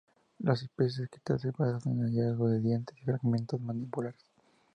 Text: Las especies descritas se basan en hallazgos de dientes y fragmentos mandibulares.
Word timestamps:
Las 0.39 0.63
especies 0.63 1.01
descritas 1.11 1.41
se 1.43 1.51
basan 1.51 1.93
en 1.93 1.99
hallazgos 2.05 2.49
de 2.53 2.59
dientes 2.59 2.97
y 2.97 3.03
fragmentos 3.05 3.61
mandibulares. 3.61 4.19